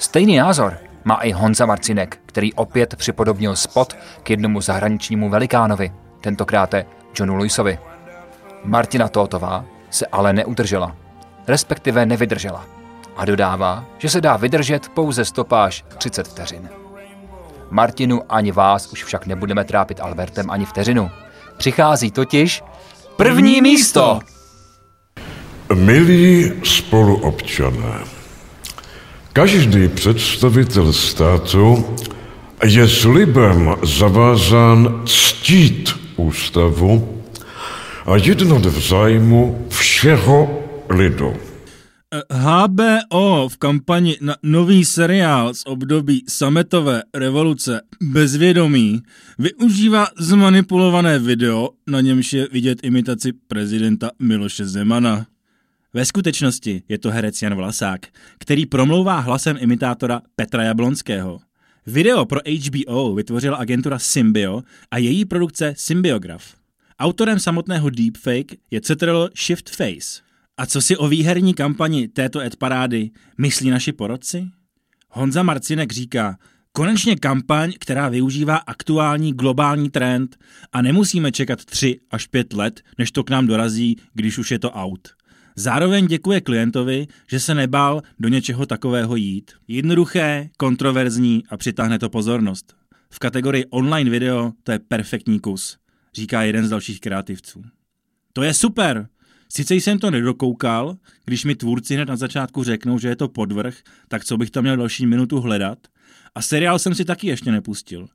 Stejný 0.00 0.36
názor 0.36 0.78
má 1.04 1.14
i 1.14 1.32
Honza 1.32 1.66
Marcinek, 1.66 2.18
který 2.26 2.54
opět 2.54 2.96
připodobnil 2.96 3.56
spot 3.56 3.96
k 4.22 4.30
jednomu 4.30 4.60
zahraničnímu 4.60 5.30
velikánovi, 5.30 5.92
tentokrát 6.20 6.74
Johnu 7.18 7.36
Lewisovi. 7.36 7.78
Martina 8.64 9.08
Tótová 9.08 9.64
se 9.90 10.06
ale 10.06 10.32
neudržela, 10.32 10.96
respektive 11.48 12.06
nevydržela 12.06 12.66
a 13.16 13.24
dodává, 13.24 13.84
že 13.98 14.08
se 14.08 14.20
dá 14.20 14.36
vydržet 14.36 14.88
pouze 14.88 15.24
stopáž 15.24 15.84
30 15.98 16.28
vteřin. 16.28 16.68
Martinu 17.70 18.22
ani 18.28 18.52
vás 18.52 18.92
už 18.92 19.04
však 19.04 19.26
nebudeme 19.26 19.64
trápit 19.64 20.00
Albertem 20.00 20.50
ani 20.50 20.66
vteřinu. 20.66 21.10
Přichází 21.56 22.10
totiž 22.10 22.62
první 23.16 23.60
místo! 23.60 24.20
Milí 25.74 26.52
spoluobčané, 26.64 28.19
každý 29.32 29.88
představitel 29.88 30.92
státu 30.92 31.84
je 32.64 32.88
slibem 32.88 33.74
zavázán 33.82 35.02
ctít 35.06 35.90
ústavu 36.16 37.22
a 38.06 38.16
jednat 38.16 38.66
v 38.66 38.88
zájmu 38.88 39.66
všeho 39.68 40.64
lidu. 40.90 41.32
HBO 42.30 43.48
v 43.48 43.56
kampani 43.56 44.16
na 44.20 44.36
nový 44.42 44.84
seriál 44.84 45.54
z 45.54 45.62
období 45.66 46.24
sametové 46.28 47.02
revoluce 47.14 47.80
Bezvědomí 48.02 49.02
využívá 49.38 50.06
zmanipulované 50.18 51.18
video, 51.18 51.68
na 51.86 52.00
němž 52.00 52.32
je 52.32 52.48
vidět 52.52 52.78
imitaci 52.82 53.32
prezidenta 53.48 54.10
Miloše 54.18 54.66
Zemana. 54.66 55.26
Ve 55.94 56.04
skutečnosti 56.04 56.82
je 56.88 56.98
to 56.98 57.10
herec 57.10 57.42
Jan 57.42 57.54
Vlasák, 57.54 58.06
který 58.38 58.66
promlouvá 58.66 59.18
hlasem 59.18 59.56
imitátora 59.60 60.22
Petra 60.36 60.62
Jablonského. 60.62 61.40
Video 61.86 62.24
pro 62.24 62.40
HBO 62.68 63.14
vytvořila 63.14 63.56
agentura 63.56 63.98
Symbio 63.98 64.62
a 64.90 64.98
její 64.98 65.24
produkce 65.24 65.74
Symbiograph. 65.76 66.54
Autorem 66.98 67.38
samotného 67.38 67.90
deepfake 67.90 68.52
je 68.70 68.80
CTRL 68.80 69.30
Shift 69.36 69.70
Face. 69.70 70.22
A 70.56 70.66
co 70.66 70.80
si 70.82 70.96
o 70.96 71.08
výherní 71.08 71.54
kampani 71.54 72.08
této 72.08 72.40
ad 72.40 72.56
parády 72.56 73.10
myslí 73.38 73.70
naši 73.70 73.92
porodci? 73.92 74.46
Honza 75.08 75.42
Marcinek 75.42 75.92
říká, 75.92 76.38
konečně 76.72 77.16
kampaň, 77.16 77.72
která 77.78 78.08
využívá 78.08 78.56
aktuální 78.56 79.32
globální 79.32 79.90
trend 79.90 80.36
a 80.72 80.82
nemusíme 80.82 81.32
čekat 81.32 81.64
3 81.64 82.00
až 82.10 82.26
5 82.26 82.52
let, 82.52 82.80
než 82.98 83.10
to 83.12 83.24
k 83.24 83.30
nám 83.30 83.46
dorazí, 83.46 83.96
když 84.14 84.38
už 84.38 84.50
je 84.50 84.58
to 84.58 84.70
out. 84.70 85.19
Zároveň 85.56 86.06
děkuje 86.06 86.40
klientovi, 86.40 87.06
že 87.30 87.40
se 87.40 87.54
nebál 87.54 88.02
do 88.18 88.28
něčeho 88.28 88.66
takového 88.66 89.16
jít. 89.16 89.50
Jednoduché, 89.68 90.50
kontroverzní 90.56 91.42
a 91.48 91.56
přitáhne 91.56 91.98
to 91.98 92.10
pozornost. 92.10 92.74
V 93.10 93.18
kategorii 93.18 93.64
online 93.70 94.10
video 94.10 94.52
to 94.62 94.72
je 94.72 94.78
perfektní 94.78 95.40
kus, 95.40 95.78
říká 96.14 96.42
jeden 96.42 96.66
z 96.66 96.70
dalších 96.70 97.00
kreativců. 97.00 97.62
To 98.32 98.42
je 98.42 98.54
super! 98.54 99.08
Sice 99.52 99.74
jsem 99.74 99.98
to 99.98 100.10
nedokoukal, 100.10 100.96
když 101.24 101.44
mi 101.44 101.54
tvůrci 101.54 101.94
hned 101.94 102.08
na 102.08 102.16
začátku 102.16 102.62
řeknou, 102.62 102.98
že 102.98 103.08
je 103.08 103.16
to 103.16 103.28
podvrh, 103.28 103.76
tak 104.08 104.24
co 104.24 104.36
bych 104.36 104.50
tam 104.50 104.64
měl 104.64 104.76
další 104.76 105.06
minutu 105.06 105.40
hledat? 105.40 105.78
A 106.34 106.42
seriál 106.42 106.78
jsem 106.78 106.94
si 106.94 107.04
taky 107.04 107.26
ještě 107.26 107.52
nepustil. 107.52 108.08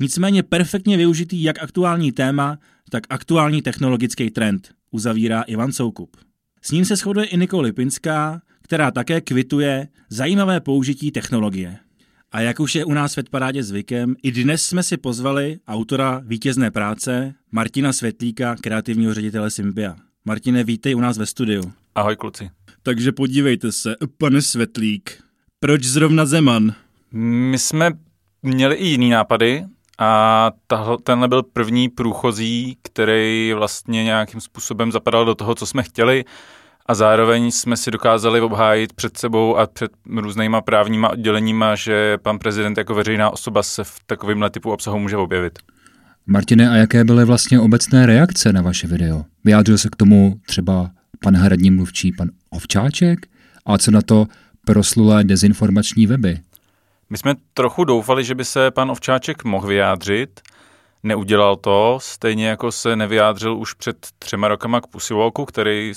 Nicméně 0.00 0.42
perfektně 0.42 0.96
využitý 0.96 1.42
jak 1.42 1.62
aktuální 1.62 2.12
téma, 2.12 2.58
tak 2.90 3.02
aktuální 3.10 3.62
technologický 3.62 4.30
trend, 4.30 4.74
uzavírá 4.90 5.42
Ivan 5.42 5.72
Soukup. 5.72 6.16
S 6.62 6.70
ním 6.70 6.84
se 6.84 6.96
shoduje 6.96 7.26
i 7.26 7.36
Nikol 7.36 7.60
Lipinská, 7.60 8.40
která 8.62 8.90
také 8.90 9.20
kvituje 9.20 9.88
zajímavé 10.10 10.60
použití 10.60 11.10
technologie. 11.10 11.78
A 12.32 12.40
jak 12.40 12.60
už 12.60 12.74
je 12.74 12.84
u 12.84 12.92
nás 12.92 13.16
v 13.16 13.30
Parádě 13.30 13.62
zvykem, 13.62 14.16
i 14.22 14.32
dnes 14.32 14.62
jsme 14.62 14.82
si 14.82 14.96
pozvali 14.96 15.58
autora 15.68 16.22
vítězné 16.24 16.70
práce 16.70 17.34
Martina 17.52 17.92
Světlíka, 17.92 18.56
kreativního 18.56 19.14
ředitele 19.14 19.50
Symbia. 19.50 19.96
Martine, 20.24 20.64
vítej 20.64 20.94
u 20.94 21.00
nás 21.00 21.18
ve 21.18 21.26
studiu. 21.26 21.72
Ahoj 21.94 22.16
kluci. 22.16 22.50
Takže 22.82 23.12
podívejte 23.12 23.72
se, 23.72 23.96
pane 24.18 24.42
Svetlík, 24.42 25.22
proč 25.60 25.84
zrovna 25.84 26.26
Zeman? 26.26 26.74
My 27.12 27.58
jsme 27.58 27.90
měli 28.42 28.76
i 28.76 28.86
jiný 28.86 29.10
nápady 29.10 29.64
a 29.98 30.52
tahle, 30.66 30.96
tenhle 31.02 31.28
byl 31.28 31.42
první 31.42 31.88
průchozí, 31.88 32.78
který 32.82 33.52
vlastně 33.56 34.04
nějakým 34.04 34.40
způsobem 34.40 34.92
zapadal 34.92 35.24
do 35.24 35.34
toho, 35.34 35.54
co 35.54 35.66
jsme 35.66 35.82
chtěli 35.82 36.24
a 36.86 36.94
zároveň 36.94 37.50
jsme 37.50 37.76
si 37.76 37.90
dokázali 37.90 38.40
obhájit 38.40 38.92
před 38.92 39.16
sebou 39.16 39.56
a 39.56 39.66
před 39.66 39.90
různýma 40.16 40.60
právníma 40.60 41.08
odděleníma, 41.08 41.74
že 41.74 42.18
pan 42.22 42.38
prezident 42.38 42.78
jako 42.78 42.94
veřejná 42.94 43.30
osoba 43.30 43.62
se 43.62 43.84
v 43.84 43.96
takovémhle 44.06 44.50
typu 44.50 44.72
obsahu 44.72 44.98
může 44.98 45.16
objevit. 45.16 45.58
Martine, 46.26 46.70
a 46.70 46.74
jaké 46.74 47.04
byly 47.04 47.24
vlastně 47.24 47.60
obecné 47.60 48.06
reakce 48.06 48.52
na 48.52 48.62
vaše 48.62 48.86
video? 48.86 49.24
Vyjádřil 49.44 49.78
se 49.78 49.88
k 49.88 49.96
tomu 49.96 50.40
třeba 50.46 50.90
pan 51.22 51.36
hradní 51.36 51.70
mluvčí, 51.70 52.12
pan 52.12 52.28
Ovčáček? 52.50 53.26
A 53.66 53.78
co 53.78 53.90
na 53.90 54.02
to 54.02 54.26
proslulé 54.64 55.24
dezinformační 55.24 56.06
weby? 56.06 56.38
My 57.10 57.18
jsme 57.18 57.34
trochu 57.54 57.84
doufali, 57.84 58.24
že 58.24 58.34
by 58.34 58.44
se 58.44 58.70
pan 58.70 58.90
Ovčáček 58.90 59.44
mohl 59.44 59.66
vyjádřit. 59.66 60.40
Neudělal 61.02 61.56
to, 61.56 61.98
stejně 62.02 62.48
jako 62.48 62.72
se 62.72 62.96
nevyjádřil 62.96 63.56
už 63.56 63.72
před 63.72 63.96
třema 64.18 64.48
rokama 64.48 64.80
k 64.80 64.86
Pusywalku, 64.86 65.44
který 65.44 65.92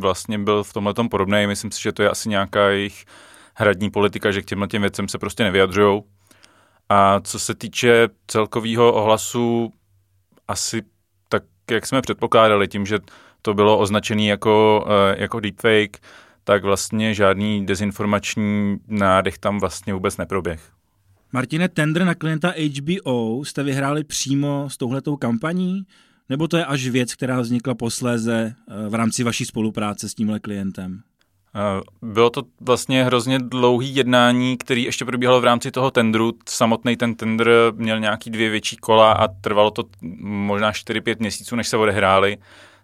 vlastně 0.00 0.38
byl 0.38 0.64
v 0.64 0.72
tomhle 0.72 0.94
podobný. 1.10 1.46
Myslím 1.46 1.70
si, 1.70 1.82
že 1.82 1.92
to 1.92 2.02
je 2.02 2.10
asi 2.10 2.28
nějaká 2.28 2.68
jejich 2.68 3.04
hradní 3.54 3.90
politika, 3.90 4.30
že 4.30 4.42
k 4.42 4.44
těmhle 4.44 4.68
těm 4.68 4.82
věcem 4.82 5.08
se 5.08 5.18
prostě 5.18 5.44
nevyjadřují. 5.44 6.02
A 6.88 7.20
co 7.20 7.38
se 7.38 7.54
týče 7.54 8.08
celkového 8.26 8.92
ohlasu, 8.92 9.72
asi 10.48 10.82
tak, 11.28 11.42
jak 11.70 11.86
jsme 11.86 12.02
předpokládali, 12.02 12.68
tím, 12.68 12.86
že 12.86 12.98
to 13.42 13.54
bylo 13.54 13.78
označené 13.78 14.22
jako, 14.22 14.86
eh, 14.88 15.22
jako 15.22 15.40
deepfake, 15.40 15.98
tak 16.50 16.64
vlastně 16.64 17.14
žádný 17.14 17.66
dezinformační 17.66 18.76
nádech 18.88 19.38
tam 19.38 19.60
vlastně 19.60 19.94
vůbec 19.94 20.16
neproběh. 20.16 20.72
Martine, 21.32 21.68
tender 21.68 22.04
na 22.04 22.14
klienta 22.14 22.52
HBO 22.78 23.44
jste 23.44 23.62
vyhráli 23.62 24.04
přímo 24.04 24.68
s 24.70 24.76
touhletou 24.76 25.16
kampaní? 25.16 25.82
Nebo 26.28 26.48
to 26.48 26.56
je 26.56 26.64
až 26.64 26.88
věc, 26.88 27.14
která 27.14 27.40
vznikla 27.40 27.74
posléze 27.74 28.54
eh, 28.68 28.88
v 28.88 28.94
rámci 28.94 29.24
vaší 29.24 29.44
spolupráce 29.44 30.08
s 30.08 30.14
tímhle 30.14 30.40
klientem? 30.40 31.00
Eh, 31.54 31.82
bylo 32.02 32.30
to 32.30 32.42
vlastně 32.60 33.04
hrozně 33.04 33.38
dlouhý 33.38 33.94
jednání, 33.94 34.56
který 34.56 34.82
ještě 34.82 35.04
probíhalo 35.04 35.40
v 35.40 35.44
rámci 35.44 35.70
toho 35.70 35.90
tendru. 35.90 36.32
Samotný 36.48 36.96
ten 36.96 37.14
tender 37.14 37.48
měl 37.74 38.00
nějaký 38.00 38.30
dvě 38.30 38.50
větší 38.50 38.76
kola 38.76 39.12
a 39.12 39.28
trvalo 39.28 39.70
to 39.70 39.84
možná 40.20 40.72
4-5 40.72 41.16
měsíců, 41.18 41.56
než 41.56 41.68
se 41.68 41.76
odehráli. 41.76 42.38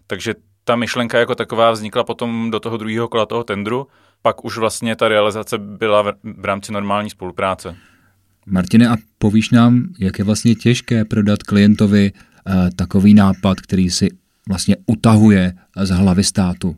Takže 0.07 0.33
ta 0.67 0.75
myšlenka 0.75 1.19
jako 1.19 1.35
taková 1.35 1.71
vznikla 1.71 2.03
potom 2.03 2.51
do 2.51 2.59
toho 2.59 2.77
druhého 2.77 3.07
kola 3.07 3.25
toho 3.25 3.43
tendru. 3.43 3.87
Pak 4.21 4.45
už 4.45 4.57
vlastně 4.57 4.95
ta 4.95 5.07
realizace 5.07 5.57
byla 5.57 6.01
v 6.23 6.45
rámci 6.45 6.71
normální 6.71 7.09
spolupráce. 7.09 7.75
Martine, 8.45 8.89
a 8.89 8.95
povíš 9.17 9.49
nám, 9.49 9.83
jak 9.99 10.19
je 10.19 10.25
vlastně 10.25 10.55
těžké 10.55 11.05
prodat 11.05 11.43
klientovi 11.43 12.11
uh, 12.11 12.53
takový 12.75 13.13
nápad, 13.13 13.61
který 13.61 13.89
si 13.89 14.07
vlastně 14.47 14.75
utahuje 14.85 15.53
z 15.75 15.89
hlavy 15.89 16.23
státu? 16.23 16.75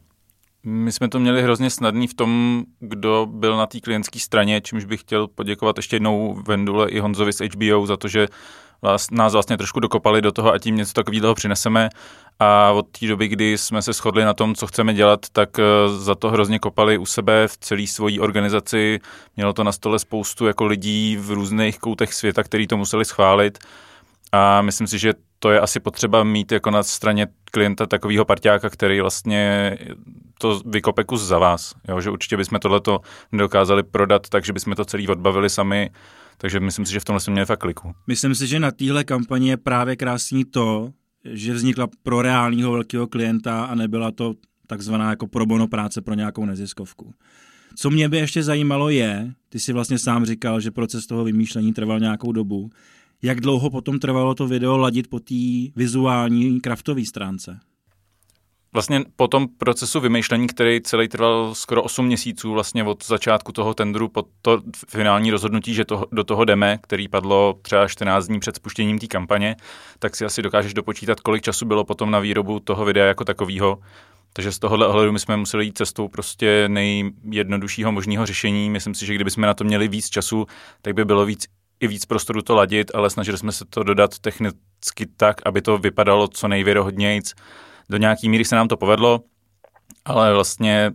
My 0.63 0.91
jsme 0.91 1.10
to 1.10 1.19
měli 1.19 1.43
hrozně 1.43 1.69
snadný 1.69 2.08
v 2.08 2.13
tom, 2.13 2.63
kdo 2.79 3.27
byl 3.31 3.58
na 3.58 3.65
té 3.65 3.79
klientské 3.79 4.19
straně, 4.19 4.62
čímž 4.62 4.86
bych 4.86 5.01
chtěl 5.01 5.27
poděkovat 5.27 5.77
ještě 5.77 5.96
jednou 5.96 6.41
Vendule 6.48 6.89
i 6.89 7.00
Honzovi 7.00 7.34
z 7.34 7.41
HBO 7.41 7.86
za 7.86 7.98
to, 7.98 8.08
že 8.08 8.27
nás 9.12 9.34
vlastně 9.34 9.58
trošku 9.58 9.79
dokopali 9.79 10.22
do 10.22 10.31
toho 10.31 10.53
a 10.53 10.60
tím 10.60 10.75
něco 10.75 10.93
takového 10.93 11.36
přineseme. 11.36 11.89
A 12.39 12.72
od 12.72 12.88
té 13.00 13.08
doby, 13.08 13.27
kdy 13.27 13.58
jsme 13.58 13.81
se 13.81 13.93
shodli 13.93 14.24
na 14.24 14.34
tom, 14.34 14.55
co 14.55 14.67
chceme 14.67 14.93
dělat, 14.93 15.19
tak 15.31 15.60
eh, 15.60 15.63
za 15.98 16.15
to 16.15 16.29
hrozně 16.29 16.60
kopali 16.60 16.98
u 16.98 17.05
sebe 17.05 17.48
v 17.48 17.58
celé 17.58 17.88
svojí 17.88 18.19
organizaci. 18.19 19.00
Mělo 19.36 19.53
to 19.53 19.63
na 19.63 19.72
stole 19.72 20.00
spoustu 20.00 20.46
jako 20.48 20.65
lidí 20.65 21.17
v 21.17 21.31
různých 21.31 21.79
koutech 21.79 22.13
světa, 22.13 22.43
kteří 22.43 22.67
to 22.67 22.77
museli 22.77 23.05
schválit. 23.05 23.60
A 24.31 24.62
myslím 24.62 24.88
si, 24.88 25.00
že 25.00 25.13
to 25.39 25.51
je 25.51 25.60
asi 25.60 25.79
potřeba 25.79 26.24
mít 26.24 26.51
jako 26.51 26.72
na 26.72 26.84
straně 26.84 27.27
klienta 27.51 27.86
takového 27.86 28.25
parťáka, 28.25 28.69
který 28.69 29.01
vlastně 29.01 29.77
to 30.39 30.62
vykope 30.65 31.03
kus 31.03 31.22
za 31.22 31.39
vás. 31.39 31.74
Jo? 31.88 32.01
Že 32.01 32.10
určitě 32.10 32.38
bychom 32.38 32.60
tohleto 32.60 33.00
nedokázali 33.31 33.84
prodat, 33.84 34.29
takže 34.29 34.53
bychom 34.53 34.75
to 34.75 34.86
celý 34.86 35.08
odbavili 35.08 35.50
sami. 35.50 35.89
Takže 36.38 36.60
myslím 36.60 36.86
si, 36.86 36.93
že 36.93 37.00
v 37.00 37.05
tomhle 37.05 37.19
jsme 37.19 37.31
měli 37.31 37.46
fakt 37.46 37.60
kliku. 37.60 37.93
Myslím 38.08 38.36
si, 38.36 38.48
že 38.48 38.60
na 38.60 38.72
téhle 38.72 39.03
kampani 39.03 39.50
je 39.50 39.58
právě 39.58 39.96
krásný 39.96 40.46
to, 40.46 40.89
že 41.31 41.53
vznikla 41.53 41.88
pro 42.03 42.21
reálního 42.21 42.71
velkého 42.71 43.07
klienta 43.07 43.65
a 43.65 43.75
nebyla 43.75 44.12
to 44.12 44.36
takzvaná 44.67 45.09
jako 45.09 45.27
pro 45.27 45.45
bono 45.45 45.67
práce 45.67 46.01
pro 46.01 46.13
nějakou 46.13 46.45
neziskovku. 46.45 47.13
Co 47.75 47.89
mě 47.89 48.09
by 48.09 48.17
ještě 48.17 48.43
zajímalo 48.43 48.89
je, 48.89 49.33
ty 49.50 49.59
si 49.59 49.74
vlastně 49.74 50.00
sám 50.00 50.25
říkal, 50.25 50.62
že 50.62 50.71
proces 50.71 51.07
toho 51.07 51.24
vymýšlení 51.24 51.74
trval 51.74 52.00
nějakou 52.00 52.31
dobu, 52.31 52.69
jak 53.21 53.41
dlouho 53.41 53.69
potom 53.69 54.00
trvalo 54.00 54.36
to 54.36 54.48
video 54.48 54.77
ladit 54.77 55.07
po 55.07 55.19
té 55.19 55.36
vizuální 55.75 56.62
kraftové 56.62 57.05
stránce? 57.05 57.59
Vlastně 58.73 59.01
po 59.15 59.27
tom 59.27 59.47
procesu 59.57 59.99
vymýšlení, 59.99 60.47
který 60.47 60.81
celý 60.81 61.07
trval 61.07 61.55
skoro 61.55 61.83
8 61.83 62.05
měsíců 62.05 62.51
vlastně 62.53 62.83
od 62.83 63.05
začátku 63.05 63.51
toho 63.51 63.73
tendru 63.73 64.07
po 64.07 64.23
to 64.41 64.61
finální 64.88 65.31
rozhodnutí, 65.31 65.73
že 65.73 65.85
to, 65.85 66.05
do 66.11 66.23
toho 66.23 66.45
jdeme, 66.45 66.79
který 66.81 67.07
padlo 67.07 67.59
třeba 67.61 67.88
14 67.88 68.27
dní 68.27 68.39
před 68.39 68.55
spuštěním 68.55 68.99
té 68.99 69.07
kampaně, 69.07 69.55
tak 69.99 70.15
si 70.15 70.25
asi 70.25 70.41
dokážeš 70.41 70.73
dopočítat, 70.73 71.19
kolik 71.19 71.43
času 71.43 71.65
bylo 71.65 71.83
potom 71.83 72.11
na 72.11 72.19
výrobu 72.19 72.59
toho 72.59 72.85
videa 72.85 73.05
jako 73.05 73.25
takového. 73.25 73.79
Takže 74.33 74.51
z 74.51 74.59
tohohle 74.59 74.88
ohledu 74.88 75.11
my 75.11 75.19
jsme 75.19 75.38
museli 75.38 75.65
jít 75.65 75.77
cestou 75.77 76.07
prostě 76.07 76.69
nejjednoduššího 76.69 77.91
možného 77.91 78.25
řešení. 78.25 78.69
Myslím 78.69 78.93
si, 78.93 79.05
že 79.05 79.15
kdybychom 79.15 79.41
na 79.41 79.53
to 79.53 79.63
měli 79.63 79.88
víc 79.88 80.09
času, 80.09 80.45
tak 80.81 80.93
by 80.93 81.05
bylo 81.05 81.25
víc 81.25 81.45
i 81.79 81.88
víc 81.88 82.05
prostoru 82.05 82.41
to 82.41 82.55
ladit, 82.55 82.91
ale 82.93 83.09
snažili 83.09 83.38
jsme 83.38 83.51
se 83.51 83.65
to 83.69 83.83
dodat 83.83 84.19
technicky 84.19 85.05
tak, 85.17 85.41
aby 85.45 85.61
to 85.61 85.77
vypadalo 85.77 86.27
co 86.27 86.47
nejvěrohodnějc. 86.47 87.33
Do 87.89 87.98
nějaký 87.98 88.29
míry 88.29 88.46
se 88.46 88.55
nám 88.55 88.67
to 88.67 88.77
povedlo, 88.77 89.24
ale 90.05 90.34
vlastně 90.34 90.91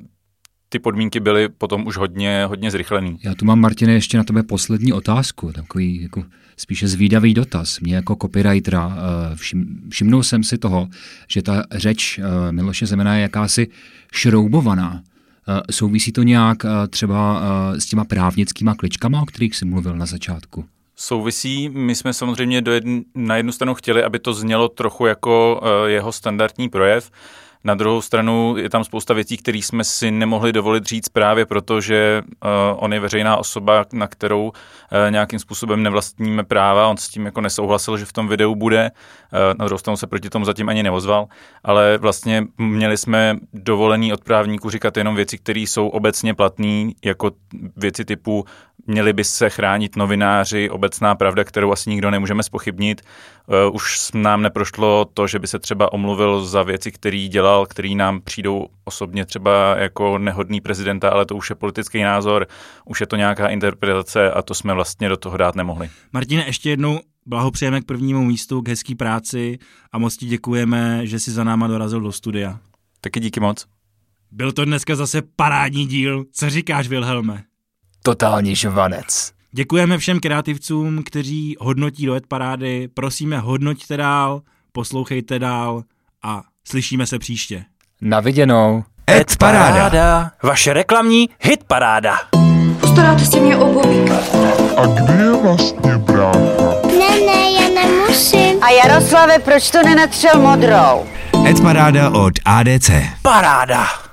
ty 0.69 0.79
podmínky 0.79 1.21
byly 1.21 1.49
potom 1.49 1.87
už 1.87 1.97
hodně, 1.97 2.45
hodně 2.47 2.71
zrychlený. 2.71 3.19
Já 3.23 3.35
tu 3.35 3.45
mám, 3.45 3.61
Martine, 3.61 3.93
ještě 3.93 4.17
na 4.17 4.25
tebe 4.25 4.43
poslední 4.43 4.93
otázku, 4.93 5.53
takový 5.53 6.03
jako 6.03 6.25
spíše 6.57 6.89
zvídavý 6.89 7.35
dotaz. 7.35 7.81
Mě 7.81 7.95
jako 7.95 8.17
copywritera 8.23 8.97
eh, 8.97 9.37
všim, 9.37 9.81
všimnul 9.91 10.23
jsem 10.23 10.45
si 10.45 10.59
toho, 10.59 10.89
že 11.29 11.43
ta 11.43 11.65
řeč 11.73 12.19
eh, 12.19 12.53
Miloše 12.53 12.87
Zemena 12.87 13.15
je 13.15 13.23
jakási 13.23 13.69
šroubovaná. 14.13 15.03
Eh, 15.49 15.73
souvisí 15.73 16.13
to 16.13 16.23
nějak 16.23 16.59
třeba 16.91 17.43
s 17.79 17.87
těma 17.87 18.05
právnickýma 18.05 18.75
kličkama, 18.75 19.23
o 19.23 19.27
kterých 19.27 19.57
jsi 19.57 19.65
mluvil 19.65 19.97
na 19.97 20.07
začátku? 20.07 20.65
Souvisí. 20.97 21.69
My 21.69 21.95
jsme 21.95 22.13
samozřejmě 22.13 22.63
do 22.63 22.73
jedn, 22.73 22.99
na 23.15 23.37
jednu 23.37 23.53
stranu 23.53 23.75
chtěli, 23.75 24.05
aby 24.05 24.19
to 24.19 24.35
znělo 24.35 24.69
trochu 24.69 25.07
jako 25.07 25.61
uh, 25.63 25.89
jeho 25.89 26.13
standardní 26.13 26.69
projev, 26.69 27.11
na 27.67 27.75
druhou 27.75 28.03
stranu 28.03 28.57
je 28.57 28.71
tam 28.71 28.85
spousta 28.85 29.15
věcí, 29.15 29.37
které 29.37 29.59
jsme 29.59 29.85
si 29.85 30.11
nemohli 30.11 30.53
dovolit 30.53 30.87
říct 30.87 31.09
právě 31.09 31.47
proto, 31.47 31.81
že 31.81 32.23
uh, 32.25 32.51
on 32.77 32.93
je 32.93 33.01
veřejná 33.01 33.37
osoba, 33.37 33.85
na 33.93 34.07
kterou 34.07 34.45
uh, 34.45 34.53
nějakým 35.11 35.39
způsobem 35.39 35.83
nevlastníme 35.83 36.45
práva. 36.45 36.89
On 36.89 36.97
s 36.97 37.09
tím 37.09 37.27
jako 37.27 37.41
nesouhlasil, 37.41 37.97
že 37.97 38.05
v 38.05 38.13
tom 38.13 38.29
videu 38.29 38.55
bude. 38.55 38.91
Uh, 38.91 39.39
na 39.59 39.65
druhou 39.65 39.79
stranu 39.79 39.97
se 39.97 40.07
proti 40.07 40.31
tomu 40.31 40.45
zatím 40.45 40.69
ani 40.69 40.83
neozval. 40.83 41.27
Ale 41.65 41.99
vlastně 41.99 42.47
měli 42.59 42.97
jsme 42.97 43.37
dovolený 43.53 44.13
od 44.13 44.25
právníků 44.25 44.71
říkat 44.71 44.97
jenom 44.97 45.15
věci, 45.15 45.39
které 45.39 45.61
jsou 45.61 45.89
obecně 45.89 46.35
platné, 46.35 46.91
jako 47.05 47.31
věci 47.77 48.05
typu 48.05 48.45
měli 48.87 49.13
by 49.13 49.25
se 49.25 49.51
chránit 49.51 49.97
novináři, 49.97 50.71
obecná 50.71 51.15
pravda, 51.15 51.45
kterou 51.45 51.73
asi 51.73 51.91
nikdo 51.91 52.11
nemůžeme 52.11 52.43
spochybnit. 52.43 53.03
Uh, 53.47 53.75
už 53.75 54.11
nám 54.15 54.43
neprošlo 54.43 55.05
to, 55.05 55.27
že 55.27 55.39
by 55.39 55.47
se 55.47 55.59
třeba 55.59 55.93
omluvil 55.93 56.45
za 56.45 56.63
věci, 56.63 56.93
které 56.93 57.29
dělal, 57.29 57.67
který 57.67 57.95
nám 57.95 58.21
přijdou 58.21 58.67
osobně 58.85 59.27
třeba 59.27 59.77
jako 59.77 60.19
nehodný 60.19 60.61
prezidenta, 60.61 61.09
ale 61.09 61.27
to 61.27 61.37
už 61.37 61.51
je 61.51 61.57
politický 61.57 62.03
názor, 62.03 62.47
už 62.85 63.01
je 63.01 63.07
to 63.07 63.17
nějaká 63.17 63.49
interpretace 63.49 64.31
a 64.31 64.43
to 64.43 64.55
jsme 64.55 64.75
vlastně 64.75 65.09
do 65.09 65.17
toho 65.17 65.37
dát 65.37 65.55
nemohli. 65.55 65.91
Martine, 66.13 66.47
ještě 66.47 66.71
jednou 66.71 67.01
blahopřejeme 67.27 67.81
k 67.81 67.85
prvnímu 67.85 68.25
místu, 68.25 68.63
k 68.63 68.69
hezký 68.69 68.95
práci 68.95 69.59
a 69.93 69.99
moc 69.99 70.17
ti 70.17 70.27
děkujeme, 70.27 71.07
že 71.07 71.19
jsi 71.19 71.31
za 71.31 71.45
náma 71.45 71.67
dorazil 71.67 72.01
do 72.01 72.13
studia. 72.13 72.59
Taky 73.01 73.21
díky 73.21 73.41
moc. 73.41 73.67
Byl 74.31 74.53
to 74.53 74.65
dneska 74.65 74.97
zase 74.97 75.23
parádní 75.37 75.87
díl. 75.87 76.25
Co 76.33 76.51
říkáš, 76.51 76.89
Wilhelme? 76.89 77.45
Totální 78.07 78.57
žvanec. 78.57 79.33
Děkujeme 79.53 79.99
všem 79.99 80.21
kreativcům, 80.21 81.03
kteří 81.03 81.57
hodnotí 81.61 82.07
do 82.07 82.17
parády. 82.29 82.89
Prosíme, 82.95 83.39
hodnoťte 83.39 83.97
dál, 83.97 84.43
poslouchejte 84.73 85.39
dál 85.39 85.83
a 86.23 86.43
slyšíme 86.69 87.07
se 87.07 87.19
příště. 87.19 87.65
Na 88.01 88.21
viděnou. 88.21 88.85
Ed 89.11 89.37
Paráda. 89.37 90.31
Vaše 90.43 90.73
reklamní 90.73 91.29
hit 91.41 91.65
paráda. 91.65 92.15
Postaráte 92.81 93.25
si 93.25 93.41
mě 93.41 93.57
o. 93.57 93.81
A 94.77 94.87
kde 94.87 95.25
je 95.25 95.33
vlastně 95.43 95.99
brácha? 95.99 96.39
Ne, 96.99 97.21
ne, 97.27 97.53
já 97.53 97.69
nemusím. 97.69 98.63
A 98.63 98.71
Jaroslave, 98.71 99.39
proč 99.39 99.71
to 99.71 99.83
nenatřel 99.83 100.41
modrou? 100.41 101.07
Ed 101.47 101.61
Paráda 101.61 102.11
od 102.11 102.33
ADC. 102.45 102.91
Paráda. 103.23 104.04